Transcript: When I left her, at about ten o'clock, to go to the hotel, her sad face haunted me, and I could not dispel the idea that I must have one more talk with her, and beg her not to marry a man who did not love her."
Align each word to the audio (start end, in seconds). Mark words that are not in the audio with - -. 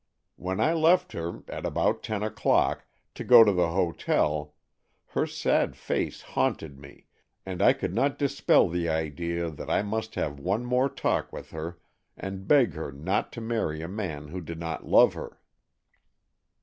When 0.35 0.59
I 0.59 0.73
left 0.73 1.11
her, 1.11 1.43
at 1.47 1.63
about 1.63 2.01
ten 2.01 2.23
o'clock, 2.23 2.87
to 3.13 3.23
go 3.23 3.43
to 3.43 3.51
the 3.53 3.69
hotel, 3.69 4.55
her 5.09 5.27
sad 5.27 5.75
face 5.75 6.23
haunted 6.23 6.79
me, 6.79 7.05
and 7.45 7.61
I 7.61 7.73
could 7.73 7.93
not 7.93 8.17
dispel 8.17 8.67
the 8.67 8.89
idea 8.89 9.51
that 9.51 9.69
I 9.69 9.83
must 9.83 10.15
have 10.15 10.39
one 10.39 10.65
more 10.65 10.89
talk 10.89 11.31
with 11.31 11.51
her, 11.51 11.77
and 12.17 12.47
beg 12.47 12.73
her 12.73 12.91
not 12.91 13.31
to 13.33 13.41
marry 13.41 13.83
a 13.83 13.87
man 13.87 14.29
who 14.29 14.41
did 14.41 14.57
not 14.59 14.87
love 14.87 15.13
her." 15.13 15.37